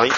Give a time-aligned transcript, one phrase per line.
[0.00, 0.10] はい。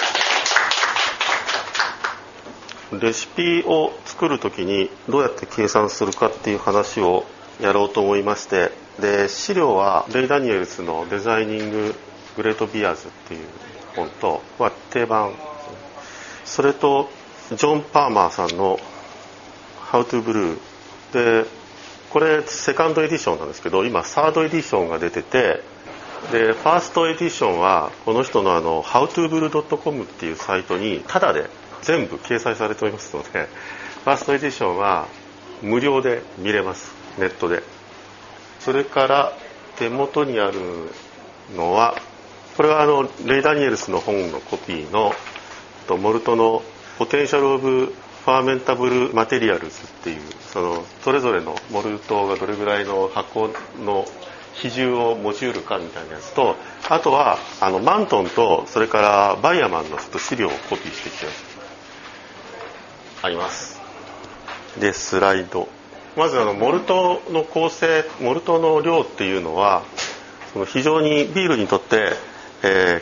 [3.01, 7.25] レシピを作る時にどうやって計算するかっていう話を
[7.61, 11.97] やろうと思いましてで資料はレイ・ダニエルスの「デザイニング・
[12.37, 13.41] グレート・ビアーズ」っていう
[13.97, 15.33] 本と、まあ、定番。
[16.45, 17.11] それと
[17.49, 18.79] ジョン・パーマーさんの
[19.91, 20.59] 「How to Blue」
[21.13, 21.45] で
[22.11, 25.72] これセカンドエディションなんですけど今サードエディションが出てて
[26.31, 31.51] で first edition はこの人のあの howtobrew.com っていうサイトにタダで
[31.83, 33.29] 全部掲載されておりますので
[34.05, 35.09] first edition は
[35.63, 36.93] 無料で見れます。
[37.19, 37.63] ネットで。
[38.61, 39.33] それから
[39.77, 40.61] 手元にある
[41.57, 41.95] のは
[42.57, 45.13] これはあのレイ・ダニエルスの本のコピーの
[45.99, 46.63] モルトの
[46.99, 50.21] potential of fermentable materials っていう
[50.53, 53.51] そのそれぞれのモルトがどれぐらいの箱
[53.85, 54.05] の
[54.55, 56.57] 比重を持ちうるかみたいなやつと
[56.89, 61.27] あとはあのマントンとそれからバイアマンのちょっと資料をコピーしてきて
[63.23, 63.81] あります。
[64.79, 65.69] でスライド。
[66.17, 69.83] まずあのモルトの構成モルトの量っていうのは
[70.53, 72.13] その非常にビールにとって、
[72.63, 73.01] え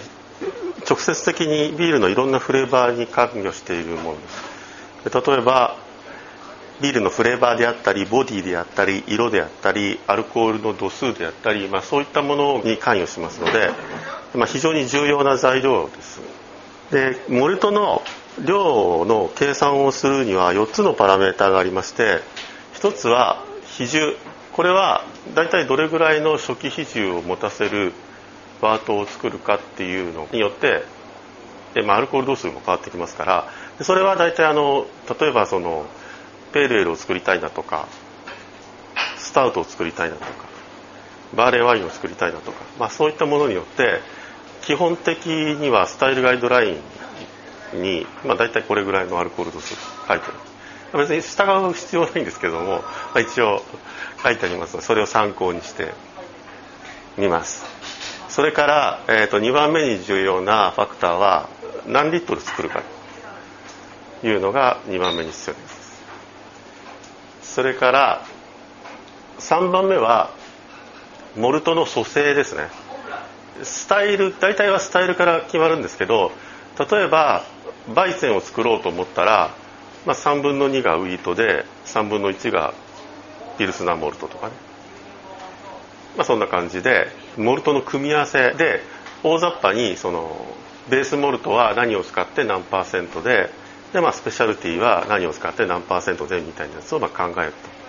[0.81, 5.29] ー、直接的にビールのいろんなフレーバーに関与しているものです。
[5.29, 5.77] 例えば
[6.81, 13.71] ビールのフレーバーであったりボディであったり色であったりアルコールの度数であったり、まあ、そういったものに関与しますので、
[14.35, 16.21] まあ、非常に重要な材料です。
[16.91, 18.03] でモルトの
[18.45, 22.21] 量の計算をするには4つのパラメータがありまして
[22.75, 24.17] 1つは比重。
[24.53, 27.93] これは大体どれぐらいの初期比重を持たせる
[28.61, 30.83] バートを作るかっていうのによって
[31.75, 33.49] で、まあ、アルコール度数も変わってきますから
[33.83, 34.87] それは大体あの
[35.21, 35.87] 例えばその
[36.53, 37.89] ペールエールを作りたいなとか
[39.19, 40.49] スタウトを作りたいなとか
[41.35, 44.01] バーレーワインを作りたいなとか、まあ、そういったものによって
[44.63, 46.79] 基本的にはスタイルガイドライ
[47.75, 50.99] ンに、まあ、大体これぐらいのアルコール度数書いてある。
[50.99, 52.83] 別に従う必要ないんですけども、ま
[53.15, 53.63] あ、一応
[54.23, 54.75] 書いてあります。
[54.75, 55.95] のでそれを参考にして
[57.17, 57.65] みます。
[58.29, 61.49] それから、えーと、2番目に重要なファクターは
[61.87, 62.83] 何リットル作るか
[64.21, 65.80] というのが2番目に必要です。
[67.61, 68.25] それから
[69.39, 70.31] 3番目は
[71.37, 72.69] モルトの組成ですね。
[73.63, 76.33] スタイル大体はスタイルから決まるんですけど
[76.79, 77.45] 例えば
[77.87, 79.51] 焙煎を作ろうと思ったら、
[80.07, 82.73] まあ、3分の2がウィートで3分の1が
[83.59, 84.55] ピルスナーモルトとかね、
[86.17, 88.81] まあ、そんな感じでモルトの組み合わせで
[89.23, 90.47] 大雑把にその
[90.89, 93.51] base malt は何を使って何パーセントで
[93.93, 97.81] で、まあ、 specialty は何を使って何パーセントでみたいなやつをまあ考えると。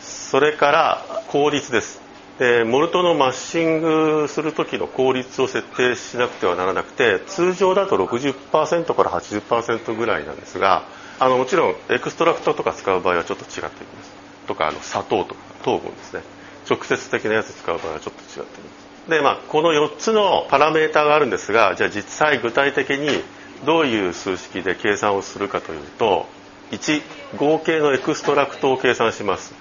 [0.00, 2.02] それから効率です。
[2.38, 10.82] でモルトの mashing する時の効率を設定しなくてはならなくて通常だと60%から80%ぐらいなんですが
[11.20, 14.12] あのもちろん extract とか使う場合はちょっと違ってきます。
[14.48, 16.22] とかあの砂糖とか糖分ですね。
[16.68, 18.70] 直接的なやつ使う場合はちょっと違ってきま
[19.06, 19.10] す。
[19.10, 23.22] でまあこの4つのパラメーターがあるんですがじゃあ実際具体的に
[23.64, 26.26] どういう数式で計算をするかというと
[26.70, 27.02] 1
[27.36, 29.54] 合計の extract を計算します。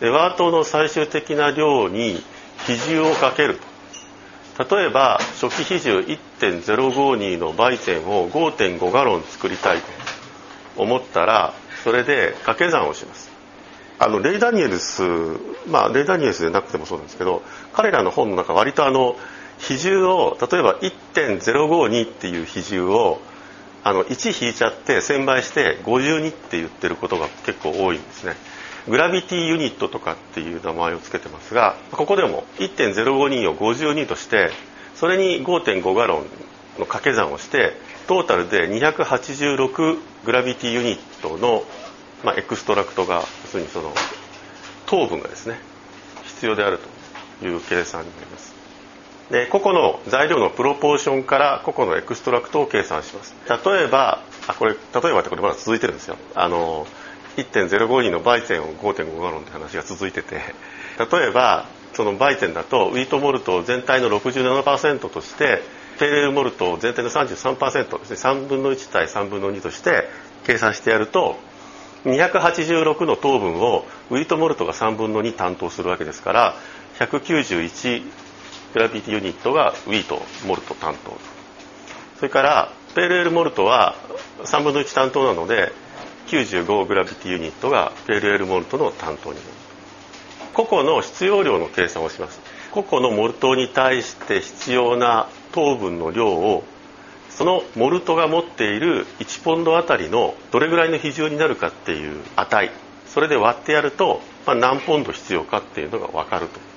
[0.00, 2.22] で wort の最終的な量に
[2.66, 3.58] 比重をかける
[4.70, 9.84] 例えば初期比重1.052のヴァイツェンを5.5ガロン作りたいと
[10.76, 13.30] 思ったらそれで掛け算をします。
[13.98, 15.02] あのレイ・ダニエルス
[15.68, 19.16] まあレイ・ダニエルスでなくてもそうなんですけど彼らの本の中割とあの
[19.58, 23.20] 比重を例えば1.052っていう比重を
[23.84, 28.34] あの1引いちゃって1000倍して52って言ってることが結構多いんですね。
[28.88, 34.50] グラビティユニットとかっていう名前を付けてますがここでも1.052を52として
[34.94, 36.22] それに5.5ガロン
[36.78, 37.72] の掛け算をして
[38.06, 41.64] トータルで286 gravity unit の、
[42.24, 43.92] まあ、 extract が要するにその
[44.86, 45.58] 糖分がですね
[46.24, 46.78] 必要である
[47.40, 48.53] という計算になります。
[49.30, 53.34] で個々の材料のプロポーションから個々の extract を計算します。
[53.48, 56.16] 例えばあこれ例えばってこれまだ続いてるんですよ。
[56.34, 56.86] あの
[57.36, 60.40] 1.052のヴァイツェンを5.5ガロンって話が続いてて。
[60.98, 65.62] 例えばその焙煎だとウィートモルトを全体の67%として
[65.98, 70.08] ペーレルモルトを全体の33%ですね3分の1対3分の2として
[70.44, 71.36] 計算してやると
[72.04, 76.54] 286の糖分をウィートモルトが3分の2担当するわけですから
[76.98, 78.02] 191
[78.74, 81.16] グラビティユニットがウィートモルト担当。
[82.16, 83.94] それからペールエールモルトは
[84.44, 85.72] 3分の1担当なので
[86.26, 89.48] 95グラビティユニットがペールエールモルトの担当になる。
[90.52, 92.40] 個々の必要量の計算をします。
[92.72, 96.64] 個々のモルトに対して必要な糖分の量を
[97.30, 102.70] そのモルトが持っている1ポンドあたりのどれぐらいの比重になるかっていう値。
[103.06, 106.73] それで割ってやると、まあ、何ポンド必要かっていうのが分かると。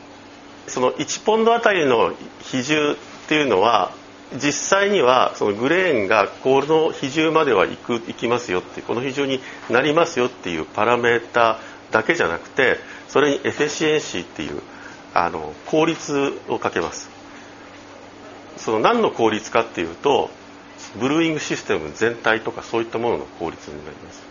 [0.68, 2.96] その1ポンドあたりの比重っ
[3.28, 3.92] ていうのは
[4.34, 11.60] 実際にはそのグレーンがこの比重まではいくいきますよってこの比重になりますよっていうパラメータ
[11.92, 12.78] だけじゃなくて
[13.08, 14.62] それにエフェシエンシーっていう
[15.14, 17.10] あの効率をかけます。
[18.58, 20.30] その何の効率かっていうと
[21.00, 24.22] ブルーイングシステム全体とかそういったものの効率になります。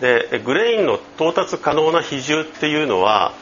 [0.00, 3.32] でグレインの到達可能な比重っていうのは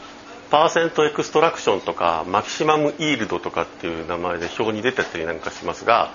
[0.51, 6.11] パーセントエクストラクションとかマキシマムイールドとかっていう名前で表に出てたりなんかしますが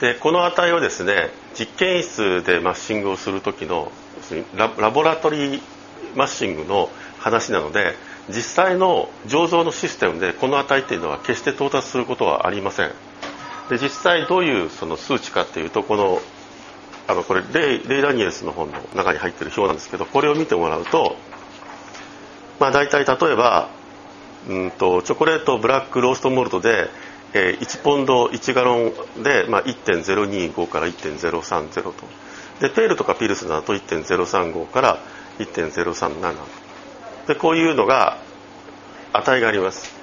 [0.00, 3.92] でこの値はですね実験室でマッシングをする時の
[4.56, 5.60] ラボラトリー
[6.16, 6.88] マッシングの
[7.18, 7.94] 話なので
[8.28, 12.92] 実際の醸造のシステムでこの値っていうのは決して到達することはありません。
[13.68, 16.20] で実際どういうその数値かっていうとこの
[17.06, 21.16] あのこれレイレイ・ダニエルスの本の中に入ってる表なんですけどこれを見てもらうと、
[22.60, 23.68] まあ、大体例えば
[24.48, 26.88] うんとチョコレートブラックローストモルトで、
[27.32, 31.92] えー、1ポンド1ガロンで、まあ、1.025から1.030と。
[32.60, 34.98] でペールとかピルスだと1.035から
[35.38, 36.34] 1.037
[37.26, 38.18] でこういうのが
[39.12, 39.94] 値があります。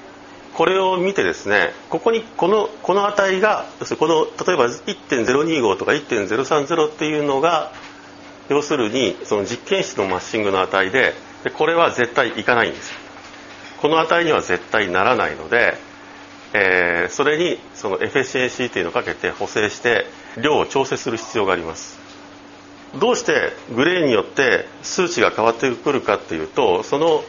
[0.54, 7.72] これを見てですねここにこのこの値が要するにこの例えば1.025とか1.030っていうのが
[8.50, 11.14] 要するにその実験室のマッシングの値で
[11.44, 12.94] でこれは絶対いかないんです
[13.82, 15.74] この値には絶対ならないので、
[16.54, 20.06] えー、それにそのエフェシエンシーというのをかけて補正して
[20.40, 22.00] 量を調整する必要があります。
[23.00, 27.24] どうしてグレーによって数値が変わってくるかっていうとその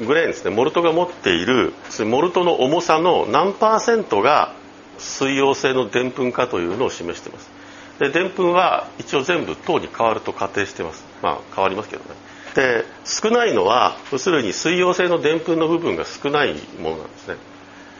[0.00, 1.74] グレーンですねモルトが持っている
[2.06, 4.54] モルトの重さの何パーセントが
[4.98, 7.50] 水溶性のでんぷんかというのを示しています。
[7.98, 11.04] ででんぷんは一応全部糖に変わると仮定してます。
[11.22, 12.31] まあ変わりますけどね。
[12.54, 17.36] で少ないのは要するに水溶性のでんぷんの部分が少ないものなんですね。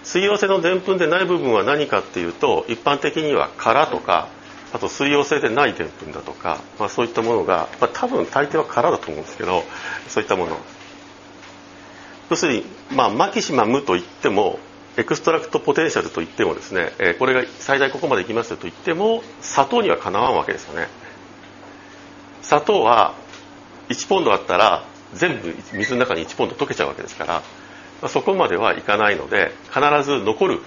[0.04, 4.28] 水溶性のでんぷんでない部分は何かっていうと一般的には殻とか
[4.72, 9.62] あと水溶性でないでんぷんだとか、まあ、そういったものが、まあ、多分大抵は殻だと思うんですけど
[10.08, 10.58] そういったもの。
[12.30, 14.58] 要するに、まあ、マキシマムといっても
[14.96, 20.88] extract potential といってもですね、え、これが最大ここまでいきますよと言っても砂糖にはかなわんわけですよね。
[22.42, 23.14] 砂糖は
[23.92, 24.84] 1ポンドあったら
[25.14, 27.42] 全部水の中に1ポンド溶けちゃうわけですか
[28.02, 30.60] ら、そこまではいかないので必ず残る。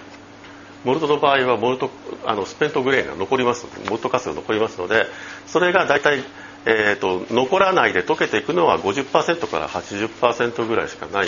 [0.86, 1.90] モルトの場合はモルト
[2.26, 5.08] あのスペントグレーンが残りますモルトカスが残りますので
[5.48, 6.24] それが大体、
[6.66, 11.28] えーと、残らないで溶けていくのは50%から80%ぐらいしかない。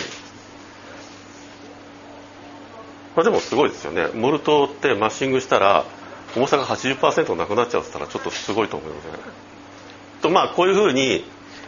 [3.15, 4.09] まあ、でもすごいですよね。
[4.13, 5.85] モルトってマッシングしたら
[6.35, 9.11] 重さが80%なくなっちゃうって言ったらちょっとすごいと思いますね。
[10.21, 11.25] とまあこういうふうに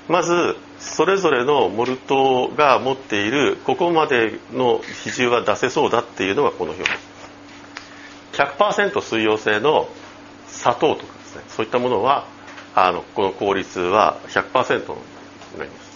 [0.10, 6.84] まずそれぞれのモルトが持っているここまでの比重は出せそうだっていうのがこの表。
[6.84, 7.10] です
[8.34, 9.88] 100%水溶性の
[10.48, 11.44] 砂糖とかですね。
[11.50, 12.26] そういったものは
[12.74, 14.88] あのこの効率は100%に
[15.58, 15.90] なります。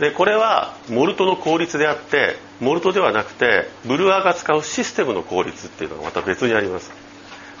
[0.00, 6.90] でこれはモルトの効率であってモルトではなくてブルワーが使うシステムの効率っていうのがまた別にあります。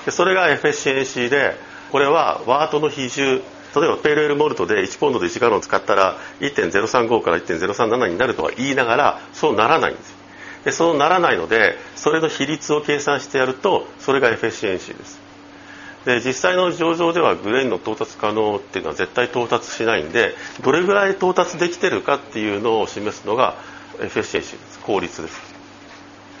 [0.06, 1.56] でそれが efficiency で
[1.92, 3.42] これは wort の比重
[3.76, 10.16] 例えば pale ale malt で1ポンドで1ガロン使ったら1.035から1.037になるとは言いながらそうならないんです。
[10.64, 15.20] でそうならないのでそれの比率を計算してやるとそれが efficiency です。
[16.06, 23.56] で実際の醸造では grain の到達可能っていうのは絶対到達しないんでどれぐらい到達できてるかっていうのを示すのが
[24.00, 24.78] efficiency です。
[24.80, 25.40] 効率です。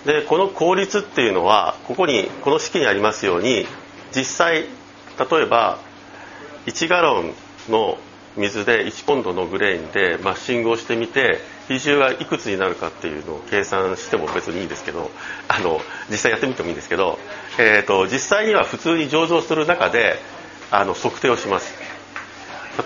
[0.06, 3.66] でこの効率っていうのはここにこの式にありますように
[4.14, 4.62] 実際
[5.18, 5.78] 例えば
[6.66, 7.32] 1ガロン
[7.68, 7.98] の
[8.36, 15.10] 水で1ポンドのグレーンでマッシングをしてみて比重がいくつになるかっていうのを計算しても別にいいんですけど
[15.48, 15.80] あの
[16.10, 17.18] 実際やってみてもいいんですけど、
[17.58, 20.16] えーと、実際には普通に醸造する中で
[20.70, 21.74] あの測定をします。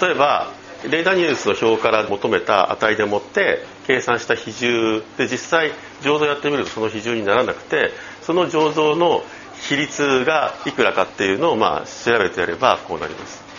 [0.00, 0.52] 例えば
[0.88, 7.90] レイ・ダニエルスの表から求めた値でもって計算した比重で実際醸造やってみるとその比重にならなくて
[8.22, 9.22] その醸造の
[9.68, 13.50] 比率がいくらかっていうのをまあ調べてやればこうなります。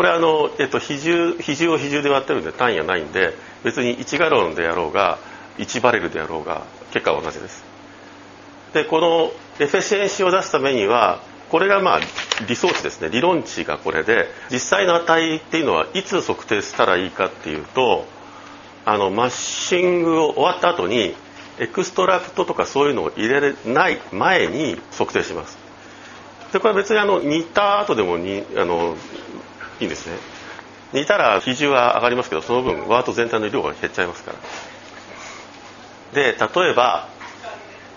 [0.00, 5.18] これあの、えっと、比重比重を比重で割ってるんで単位がないんで別に1ガロンでやろうが
[5.58, 7.62] 1バレルでやろうが結果は同じです。
[8.72, 9.30] でこの
[9.62, 12.00] エフェシエンシーを出すためにはこれがまあ
[12.48, 13.10] 理想値ですね。
[13.10, 18.06] 理論値がこれで実際の値っていうのはいつ測定したらいいかっていうと
[18.86, 21.14] あの mashing を終わった後に
[21.58, 25.58] extract とかそういうのを入れない前に測定します。
[26.54, 28.96] でこれは別にあの煮た後でもにあの
[29.80, 30.16] いいんですね。
[30.92, 34.38] 煮たら比重は上がりますけどその分 wort 全体の量が減っちゃいますから。
[36.12, 37.08] で例えば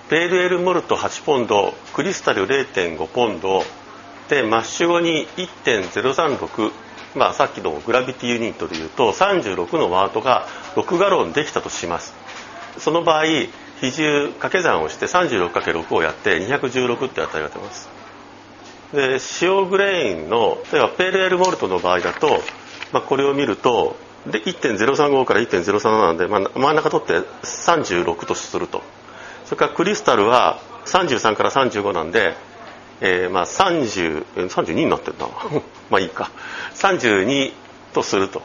[0.09, 3.63] pale ale malt 8ポンド crystal 0.5ポンド
[4.29, 6.71] で mash 後に1.036
[7.15, 12.13] まあさっきのグラビティユニットでいうと36のワートが6ガロンできたとします。
[12.77, 13.23] その場合
[13.81, 17.89] 比重掛け算をして 36×6 をやって216って値が出ます
[18.93, 22.39] で塩グレインの例えばペールエールモルトの場合だと、
[22.91, 23.95] まあ、これを見ると
[24.27, 28.81] で1.035から1.037なんで、まあ、真ん中取って36とすると。
[29.45, 32.35] それからクリスタルは33から35なんで、
[33.01, 35.27] えー、まあ30 32になってるな
[35.89, 36.31] まあいいか。
[36.75, 37.51] 32
[37.93, 38.41] とすると。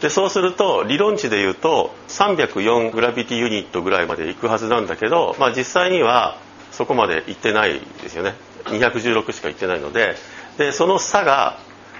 [0.00, 6.38] でそうすると理論値でいうと304グラビティユニットぐらいまでいくはずなんだけど、まあ、実際には
[6.72, 8.34] そこまでいってないですよね。
[8.64, 10.16] 216しかいってないので
[10.58, 11.58] でその差が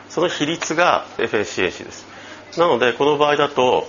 [0.08, 2.06] その比率が FSCAC です。
[2.58, 3.86] なのでこの場合だと、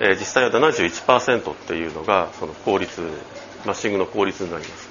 [0.00, 3.02] えー、実際は71%っていうのがその効率
[3.66, 4.88] mashing の効率になります。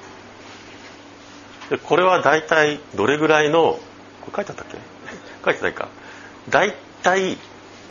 [1.71, 3.79] でこれは大体どれぐらいの
[4.21, 4.77] これ書いてあったっけ？
[5.45, 5.87] 書いてないか。
[6.49, 7.37] 大体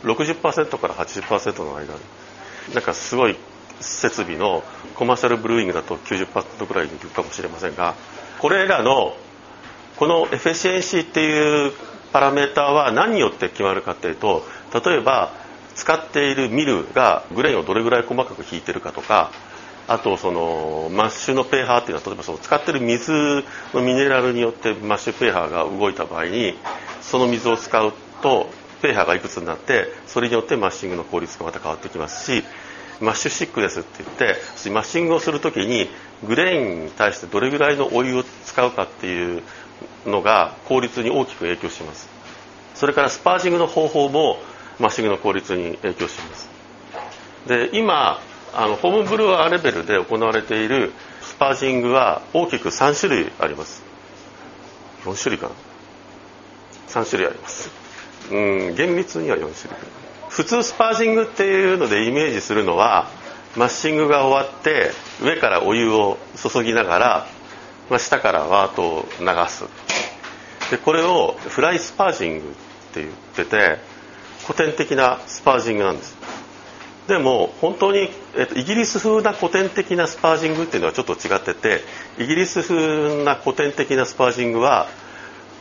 [0.03, 1.93] 60%から80%の間。
[2.73, 3.35] なんかすごい
[3.81, 4.63] 設備の
[4.95, 7.95] commercial brewing だと90%ぐらいにいくかもしれませんが
[8.39, 9.15] これらの
[9.97, 11.73] この efficiency っていう
[12.13, 14.43] パラメーターは何によって決まるかっていうと
[14.85, 15.33] 例えば
[15.75, 19.31] 使っているミルが grain をどれぐらい細かく引いてるかとか
[19.87, 23.11] あとその mash のペーハーっていうのは例えばその使ってる水
[23.73, 26.53] のミネラルによって mash ペーハーが動いた場合に
[27.01, 28.49] その水を使うと
[28.81, 32.43] ペーハーがいくつになってそれによって mashing の効率がまた変わってきますし
[33.01, 35.89] mash thickness って言って mashing をする時に
[36.27, 39.43] grain に対してどれぐらいのお湯を使うかっていう
[40.05, 42.09] のが効率に大きく影響します。
[42.75, 44.37] それから sparging の方法も
[44.79, 46.49] mashing の効率に影響します。
[47.47, 48.19] で今
[48.53, 50.91] あのホームブルワーレベルで行われている
[51.21, 53.83] スパージングは大きく3種類あります。
[55.03, 55.53] 4種類かな。
[56.89, 57.69] 3種類あります。
[58.31, 58.35] う
[58.71, 59.99] ん厳密には4種類。
[60.29, 63.07] 普通スパージングっていうのでイメージするのは
[63.57, 67.27] マッシングが終わって上からお湯を注ぎながら、
[67.89, 69.65] まあ、下からワートを流す。
[70.69, 73.79] でこれをフライスパージングって言ってて
[74.45, 76.15] 古典的なスパージングなんです。
[77.07, 81.81] でも本当に、えっと、イギリス風な古典的なスパージングっていうのはちょっと違ってて
[82.19, 84.87] イギリス風な古典的なスパージングは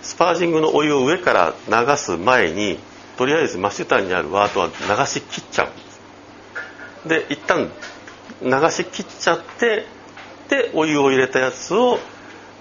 [0.02, 1.54] スパージングのお湯を上から
[1.86, 2.78] 流す前に
[3.18, 5.66] とりあえず真下にあるワートは流し切っちゃう。
[7.04, 7.68] ですで一旦
[8.42, 9.86] 流し切っちゃって
[10.48, 11.98] でお湯を入れたやつを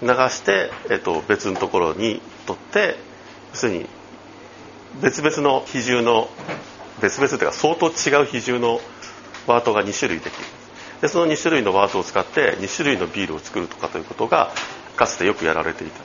[0.02, 2.96] 流して、えっと、別のところに取って
[3.52, 3.86] 要するに
[5.00, 6.28] 別々の比重の
[7.00, 8.80] 別々というか相当違う比重の
[9.46, 10.44] ワートが2種類できる。
[11.00, 14.50] でその2種類のワートを使って2種類のビールを作るとかということが
[14.96, 16.00] かつてよくやられていた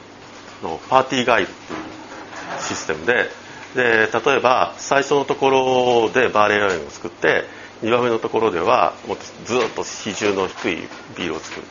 [0.67, 3.29] のパーティーガイルっていうシステムで
[3.75, 7.43] で例えば最初のところでバーレーラインを作って
[7.81, 10.75] 2番目のところではもっとずっと比重の低い
[11.17, 11.65] ビールを作る。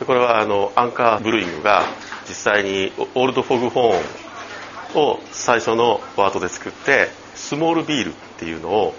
[0.00, 1.84] でこれはあのアンカーブルーイングが
[2.28, 8.94] 実際にオールドフォグホーンを最初のワートで作ってスモールビールっていうのを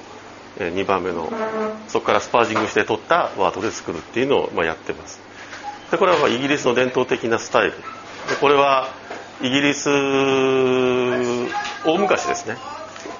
[0.57, 1.31] 2番目の
[1.87, 5.19] そこからスパージングして取ったワートで作るっていうのをまやってます。
[5.91, 7.71] でこれはイギリスの伝統的なスタイル。
[7.71, 8.89] でこれは
[9.41, 9.89] イギリス
[11.85, 12.57] 大昔ですね。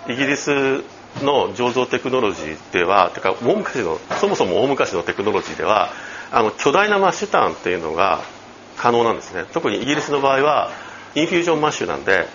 [0.07, 0.83] イギリス
[1.23, 5.89] の醸造テクノロジーではてか大昔のそもそも大昔のテクノロジーでは
[6.31, 8.21] あの巨大な mash tun っていうのが
[8.77, 9.45] 可能なんですね。
[9.53, 10.71] 特にイギリスの場合は
[11.15, 12.27] infusion mash なんで、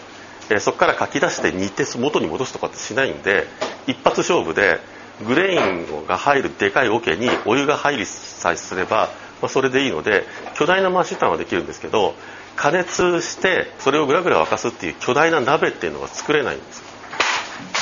[0.51, 3.47] えそこから掻き出して煮て元に戻すとかってしないんで
[3.87, 4.79] 一発勝負で
[5.27, 9.09] grain が入るでかい桶にお湯が入りさえすれば、
[9.41, 10.25] まあ、それでいいので
[10.55, 12.15] 巨大な mash tun はできるんですけど
[12.57, 16.83] 加熱してそれをぐらぐら沸かすっていう巨大な鍋っていうのは作れないんです。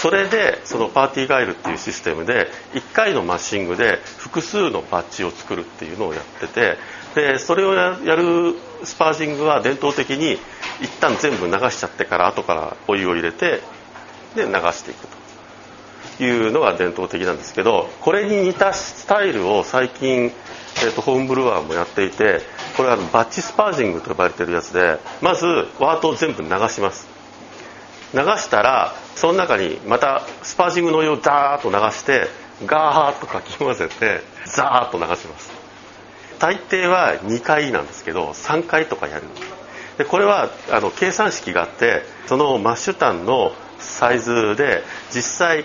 [0.02, 6.76] それでその parti-gyle っていうシステムで1回のマッシングで複数のバッジを作るっていうのをやってて
[7.14, 10.38] でそれをやるスパージングは伝統的に
[10.81, 13.61] 一旦全部流しちゃってから後からお湯を入れて
[14.35, 15.22] で流していくと。
[16.25, 20.33] いうのが伝統的なんですけどこれに似たスタイルを最近
[20.79, 22.41] えーと、ホームブルワーもやっていて
[22.76, 25.47] これはバッチスパージングと呼ばれてるやつでまず
[25.79, 27.09] ワートを全部流します。
[28.14, 32.26] 流したらその中にまたスパージングのお湯をダーッと流して
[32.67, 35.52] ガーッとかき混ぜてザーッと流します。
[36.38, 39.25] 大抵は2回なんですけど3回とかやる。
[39.99, 45.64] でこれはあの計算式があってそのマッシュタンのサイズで実際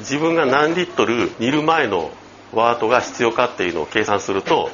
[0.00, 2.10] 自分が何リットル煮る前の
[2.52, 4.70] ワートが必要かっていうのを計算すると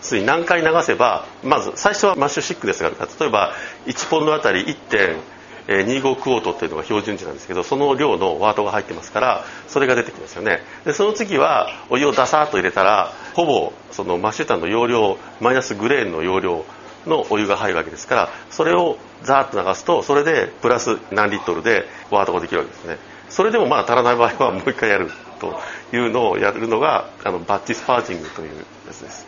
[0.00, 3.52] つい何回流せばまず最初はマッシュシックですが例えば
[3.86, 10.60] 1ポンドあたり1.25クオートっていうのが標準値なんですけどその量のワートが入ってますからそれが出てきますよね。
[10.84, 16.64] でその次はお湯をダサーッと入れたらほぼそのマッシュタンの容量マイナスグレーンの容量
[17.06, 22.98] のお湯が入るわけですからそれをザーッと流すとそれでプラス何リットルでワートができるわけですね。
[23.30, 25.58] それでもまだ足らない場合はもう一回やると
[25.92, 28.56] いうのをやるのがあのバッチスパージングという
[28.86, 29.26] やつです。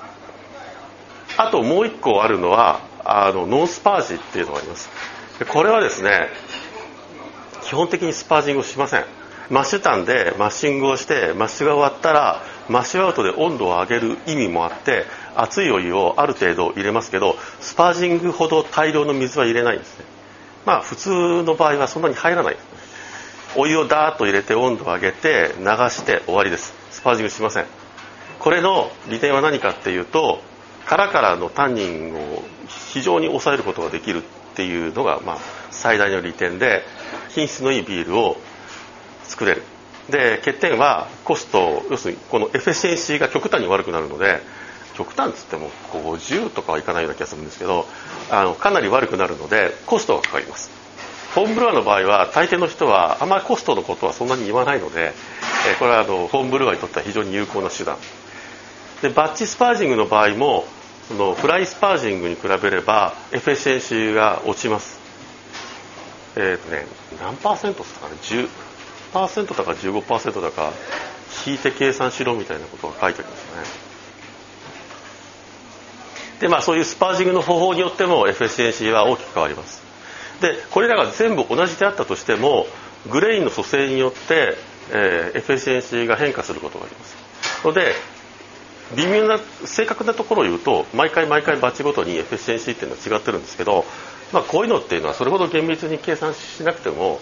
[1.39, 4.91] あともう一個あるのはあの no sparge っていうのがあります。
[5.49, 6.29] これはですね
[7.63, 9.05] 基本的に sparging をしません。
[9.51, 15.05] mash tun で mashing をして mash が終わったら mash out で温度を上げる意味もあって
[15.37, 20.05] 熱いお湯をある程度入れますけど sparging ほど大量の水は入れないんですね。
[20.65, 22.55] まあ普通の場合はそんなに入らない。
[22.55, 22.82] ですね
[23.55, 26.75] お湯をダーッと入れて温度を上げて流して終わりです。
[26.91, 27.67] sparging しません。
[28.39, 30.41] これの利点は何かっていうと
[30.87, 34.23] 殻からのタンニンを非常に抑えることができるっ
[34.55, 35.39] ていうのが、まあ、
[35.71, 36.83] 最大の利点で
[37.29, 38.37] 品質のいいビールを
[39.25, 39.63] 作れる。
[40.11, 44.41] で欠点はコスト要するにこのエフェシエンシーが極端に悪くなるので
[44.95, 47.87] 極端っつっても50とかはいかないような気がするんですけど
[48.31, 50.82] あのかなり悪くなるのでコストがかかります。
[51.35, 55.13] ホームブルワーの場合は大抵の人はあまりコストのことはそんなに言わないので
[55.67, 57.97] えこれはあの home brewer にとっては非常に有効な手段。
[59.01, 60.65] で batch sparging の場合も
[61.09, 65.01] その fly sparging に比べれば efficiency が落ちます。
[66.37, 66.87] えっ、ー、とね
[67.21, 68.15] 何パーセントですかね
[69.13, 70.73] ？10%だか15%だか
[71.47, 73.93] 引いて計算しろみたいなことが書いてありますね。
[76.41, 79.92] でまあそういう sparging の方法によっても efficiency は大きく変わります。
[80.43, 82.67] でこれらが全部同じであったとしても
[83.11, 84.57] grain の組成によって、
[84.91, 87.17] えー、 efficiency が変化することがあります。
[87.65, 87.95] ので
[88.97, 93.85] 微妙な正確なところを言うと毎回毎回バッチごとに efficiency っていうのは違ってるんですけど、
[94.33, 97.21] まあ、こういうのっていうのはそれほど厳密に計算しなくても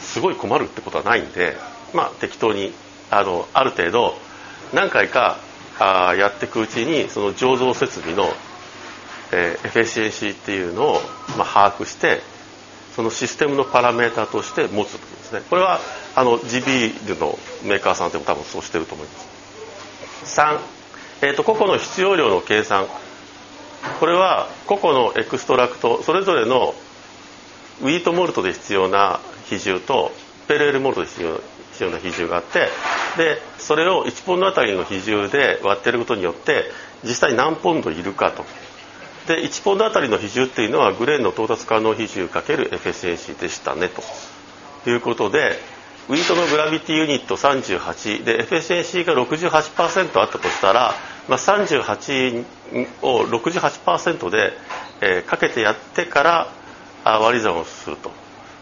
[0.00, 1.56] すごい困るってことはないんで、
[1.94, 2.72] まあ、適当に
[3.10, 4.14] あのある程度
[4.74, 5.38] 何回か
[5.78, 8.28] あやっていくうちにその醸造設備の、
[9.32, 11.00] えー、 efficiency っていうのを、
[11.38, 12.20] まあ、把握して
[12.94, 15.42] そのシステムのパラメータとして持つということですね。
[15.48, 15.80] これは
[16.14, 19.12] あの地ビールのメーカーさんでも多分そうしてると思いま
[20.24, 20.40] す。
[20.40, 20.58] 3、
[21.22, 22.86] えーと、個々の必要量の計算。
[23.98, 26.74] これは個々の extract それぞれの
[27.80, 30.12] wheat malt で必要な比重と
[30.46, 31.40] pale ale malt で必要
[31.72, 32.68] 必要な比重があって
[33.16, 36.64] でそれを1ポンドあたりの比重で割ってることによって
[37.02, 38.44] 実際何ポンドいるかと。
[39.26, 43.88] で1ポンドあたりの比重っていうのはグレーンの到達可能比重かける FSAC でしたね
[44.84, 45.58] ということで
[46.08, 50.94] ウィートのグラビティユニット38で FSAC が68%あったとしたら、
[51.28, 52.44] まあ、38
[53.02, 54.52] を68%で、
[55.00, 56.48] えー、かけてやってから
[57.04, 58.10] 割り算をすると。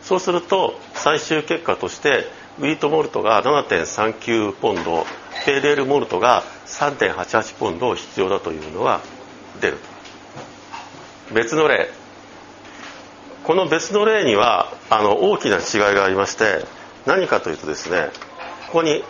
[0.03, 2.25] そうすると最終結果として
[2.59, 5.05] ウィートモルトが7.39ポンド
[5.47, 9.01] ペーレールモルトが3.88ポンド必要だというのが
[9.61, 9.90] 出ると。
[11.33, 11.91] 別の例。
[13.45, 16.65] この別の例にはあの大きな違いがありまして
[17.07, 18.11] 何かというとですね
[18.67, 19.03] ここに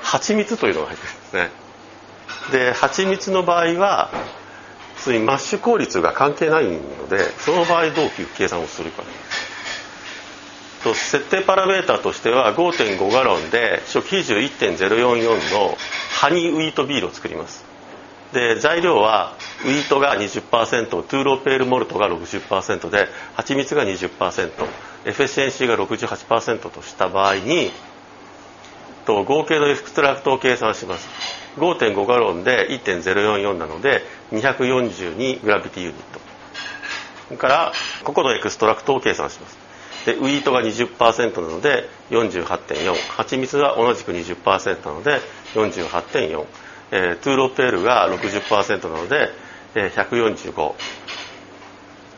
[0.00, 1.50] 蜂蜜というのが入ってるんですね。
[2.50, 4.10] で蜂蜜の場合は
[4.96, 9.02] ついマッシュ効率が関係ないのでその場合どういう計算をするか。
[10.82, 15.76] と設定パラメータとしては5.5ガロンで初期比重1.044の
[16.10, 17.71] honey wheat ビールを作ります。
[18.32, 27.70] で材料は wheat が20% two-row pale malt が60%で蜂蜜が 20% efficiency が68%とした場合に
[29.04, 31.08] と合計の extract を計算します。
[31.56, 36.20] 5.5ガロンで1.044なので242 gravity unit。
[37.28, 37.72] それから
[38.04, 39.58] 個々の extract を計算します。
[40.06, 45.20] で wheat が20%なので48.4蜂蜜は同じく20%なので
[45.54, 46.44] 48.4、
[46.92, 49.30] えー、トゥーロペールが60%なので、
[49.74, 50.74] えー、145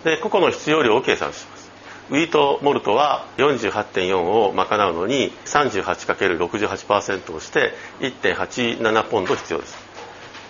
[0.04, 1.70] で個々の必要量を計算します。
[2.10, 9.78] wheat malt は48.4を賄うのに 38×68% をして1.87ポンド必要です。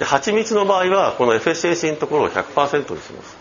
[0.01, 3.37] で蜂蜜の場合はこの FSAC のところを100%にします。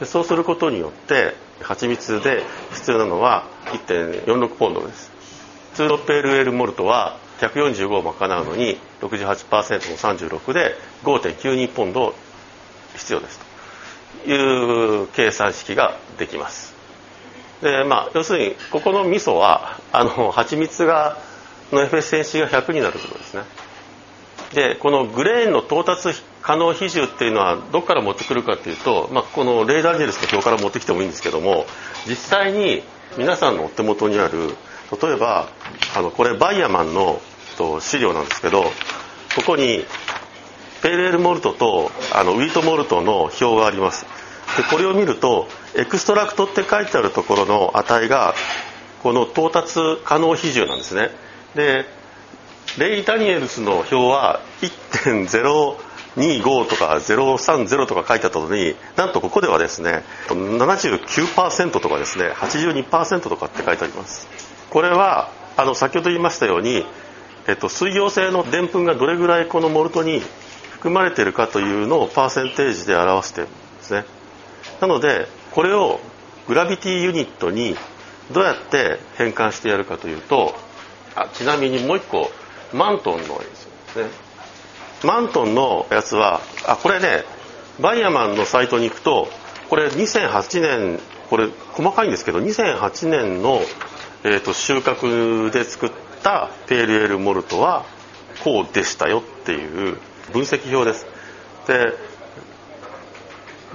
[0.00, 2.42] でそうすることによって蜂蜜で
[2.72, 3.44] 必要なのは
[3.86, 5.12] 1.46ポンドです。
[5.74, 9.96] ツーロペールエルモルトは145を賄うのに68%の
[10.40, 10.74] 36で
[11.04, 12.14] 5.92ポンド
[12.96, 13.40] 必要です。
[14.24, 16.74] という計算式ができます。
[17.62, 21.18] でまあ要するにここの味噌はあの蜂蜜が
[21.72, 23.42] の efficiency が100になるということですね。
[24.54, 26.08] でこの grain の到達
[26.40, 31.66] 可能比重っていうのはどこから持ってくるかっていうと、まあ、この Ray Daniels の表から持ってきてもいいんですけども
[32.06, 32.82] 実際に
[33.18, 34.56] 皆さんのお手元にある
[34.90, 35.48] 例えば
[35.96, 37.20] あのこれ Weyermann の
[37.80, 38.70] 資料なんですけどこ
[39.46, 39.84] こに
[40.82, 44.06] pale ale malt とあの wheat malt の表があります。
[44.56, 45.46] でこれを見ると
[45.76, 48.34] extract って書いてあるところの値が
[49.02, 51.10] この到達可能比重なんですね。
[51.54, 51.84] で
[52.78, 64.47] レイ・ダニエルスの表は1.025とか030とか書いてあったのになんとここではですね79%とかですね82%とかって書いてあります。
[64.78, 66.86] これはあの先ほど言いましたように、
[67.48, 70.22] えっと、水溶性のでんぷんがどれぐらいこのモルトに
[70.70, 74.04] 含まれているかというのをパーセンテージで表してるんですね。
[74.80, 75.98] なのでこれを
[76.46, 77.74] グラビティユニットに
[78.30, 80.54] どうやって変換してやるかというと
[81.16, 82.30] あちなみにもう一個
[82.72, 84.10] マントンのやつですね。
[85.02, 87.24] マントンのやつはあこれね
[87.80, 89.26] バイヤマンのサイトに行くと
[89.70, 93.60] これ2008年これ細かいんですけど2008年の、
[94.24, 95.90] えーと、収穫で作っ
[96.22, 97.84] たペールエールモルトは
[98.42, 99.98] こうでしたよっていう
[100.32, 101.06] 分析表です。
[101.66, 101.92] で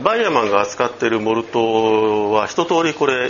[0.04, 3.30] バイヤマンが扱っているモルトは一通りこれ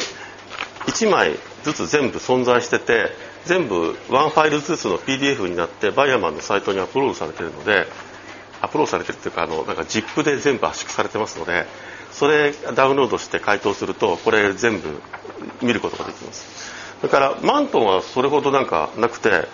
[0.87, 3.09] 1枚ずつ全部存在してて
[3.45, 7.85] 全部ワンファイルずつの PDF になってバイヤマンのサイトにアップロードされてるので
[8.61, 11.65] アップロードされてるっていうかあのなんか ZIP で全部圧縮されてますので
[12.11, 15.01] それダウンロードして回答するとこれ全部
[15.61, 16.72] 見ることができます。
[17.03, 19.49] それからマントンはそれほどなんかなくて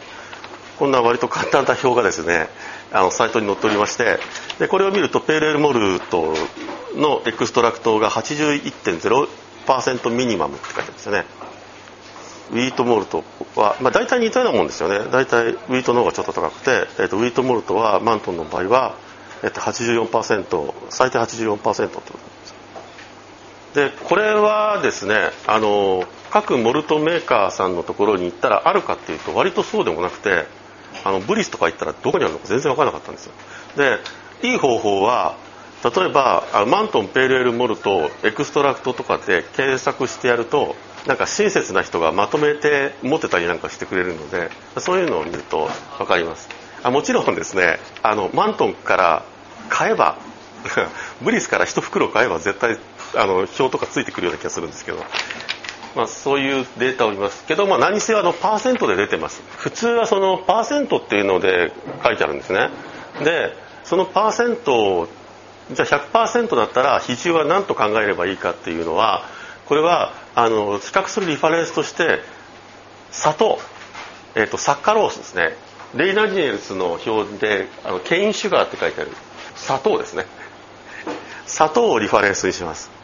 [0.78, 2.48] こんな割と簡単な表がですね。
[2.92, 4.20] あのサイトに載っておりまして。
[4.60, 6.36] でこれを見ると pale ale malt
[6.96, 11.26] の extract が81.0% minimum って書いてあるんですよね。
[12.52, 13.24] wheat malt
[13.56, 15.00] は、まあ、大体似たようなもんですよね。
[15.12, 18.96] 大体 wheat の方がちょっと高くて、えーと、 wheat malt は Muntons の場合は、
[19.42, 22.29] えーと、84%最低84%ってこと
[23.74, 30.46] でこれはですねあの各モルトメーカーさんのところに行ったらあるかっていうと割とそうでもなくて
[31.04, 33.34] あの Briess とか行ったらどこにあるのか全然分からなかったんですよ。
[33.78, 34.00] で
[34.48, 35.36] いい方法は
[35.84, 40.76] 例えば Muntons pale ale malt extract とかで検索してやると
[41.08, 46.50] なんか親切な人がまとめて持ってたりなんかしてくれるのでそういうのを見ると分かります。
[46.84, 49.24] あもちろんですねあの Muntons から
[49.70, 50.18] 買えば
[51.22, 52.78] Briess から1袋買えば絶対
[53.16, 54.98] あの表とかついてくるような気がするんですけど、
[55.96, 59.42] まあ、そういうデータを見ますけど、まあ、何せあのパーセントで出てます。
[59.58, 61.72] 普通はそのパーセントっていうので
[62.04, 62.70] 書いてあるんですね。
[63.24, 65.08] でそのパーセントを
[65.72, 69.24] じゃあ100%だったら比重は何と考えればいいかっていうのは
[69.68, 72.22] これはあの比較するリファレンスとして
[73.12, 73.60] 砂糖、
[74.36, 75.56] えーと、サッカロースですね。
[75.96, 79.12] レイナジエルスの表であのケインシュガーって書いてある
[79.56, 80.26] 砂糖ですね。
[81.46, 82.99] 砂糖をリファレンスにします。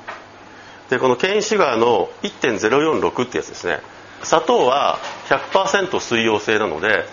[0.90, 3.80] でこのケインシュガーの1.046ってやつですね。
[4.24, 7.06] 砂糖は100%水溶性なので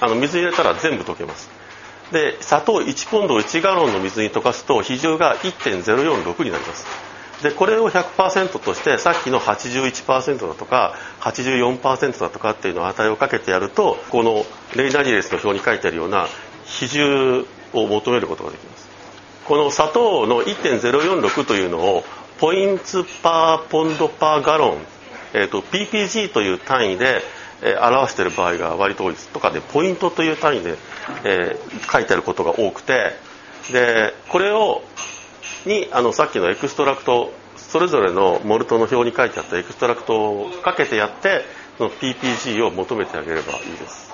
[0.00, 1.50] あの水入れたら全部溶けます。
[2.12, 6.86] で砂糖1ポンドを1ガロンの水に溶かすと比重が1.046になります。
[7.42, 16.28] でこれを100%としてさっきの81%だとか84%だとかっていうのを値をかけてやるとこのRay Daniels の表に書いてあるような
[16.64, 18.88] 比重を求めることができます。
[19.44, 22.04] この砂糖の1.046というのを
[22.42, 24.78] points per pound per gallon、
[25.32, 27.22] えーと、PPG という単位で、
[27.62, 29.28] えー、表している場合が割と多いです。
[29.28, 30.76] とかでポイントという単位で、
[31.22, 33.12] えー、書いてあることが多くて
[33.70, 34.82] でこれを
[35.66, 41.42] にあのさっきの extract それぞれのモルトの表に書いてあった extract をかけてやって
[41.78, 44.12] その PPG を求めてあげればいいです。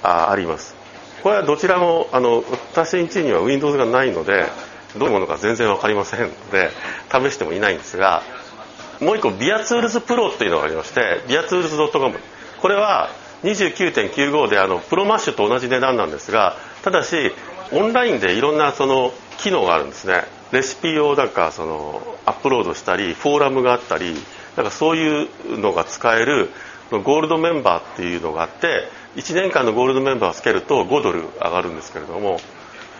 [0.03, 0.75] ああります。
[1.23, 4.51] これはどちらもあの私んちには Windows がないので
[4.99, 6.71] どういうものか全然分かりませんので
[7.11, 8.23] 試してもいないんですが
[9.01, 12.15] もう一個 BeerTools Pro っていうのがありましてビアツールズ .com
[12.61, 13.11] これは
[13.43, 17.33] 29.95であの ProMash と同じ値段なんですがただし
[17.73, 20.25] オンラインでいろんなその機能があるんですね。
[20.53, 24.15] レシピをなんかそのアップロードしたりフォーラムがあったり
[24.57, 26.51] なんかそういうのが使える
[26.91, 32.39] ゴールドメンバーっていうのがあって1年間のゴールドメンバーをつけると5ドル上がるんですけれども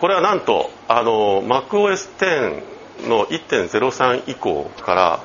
[0.03, 5.21] これはなんとあの MacOS10 の1.03以降から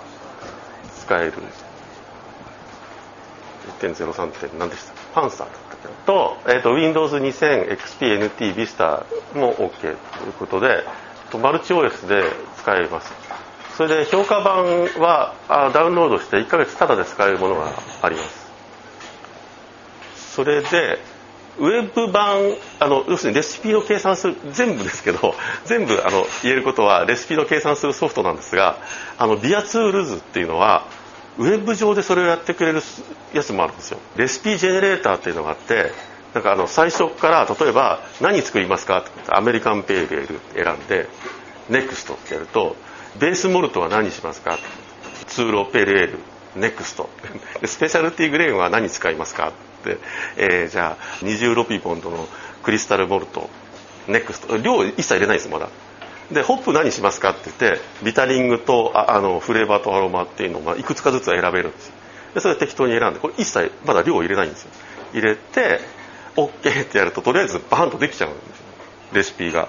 [1.01, 1.33] 使える。
[3.81, 4.93] 1.03って何でした？
[5.21, 5.95] パンサーだったけど。
[6.07, 9.93] と,、えーと、Windows 2000 XPNT Vista も OK とい
[10.29, 10.85] うことで
[11.43, 13.13] マルチ OS で使えます。
[13.77, 18.47] それで評価版はあダウンロードして1ヶ月タダで使えるものがあります。
[20.37, 21.18] それで
[21.59, 25.35] ウェブ版あの要するにレシピの計算する全部ですけど
[25.67, 28.77] 全部あの言えることはレシピの計算するソフトなんですが
[29.19, 30.85] あのビアツールズっていうのは
[31.39, 32.83] ウェブ上でそれをやってくれる
[33.33, 33.99] やつもあるんですよ。
[34.17, 35.93] recipe generator っていうのがあって
[36.35, 41.09] なんかあの最初から例えば何作りますかって American pale ale 選んで
[41.69, 42.77] next ってやると
[43.19, 44.59] base malt は何しますか？
[45.27, 46.19] two-row pale ale
[46.57, 47.09] next。
[47.65, 49.53] specialty grain は何使いますか、
[50.37, 52.29] えー、じゃあ20 Lovibond の
[52.63, 53.49] crystal malt
[54.09, 54.57] next。
[54.57, 55.69] 量一切入れないですまだ。
[56.33, 61.93] でホップ何しますかって言って bittering とああのフレーバーとアロマっていうのをいくつかずつ選べるんです。
[62.35, 64.71] でそれ適当に選んでこれ一切まだ量入れないんですよ。
[65.15, 65.81] 入れて
[66.37, 68.53] OK ってやるととりあえずバーンとできちゃうんですよ。
[69.13, 69.69] レシピが。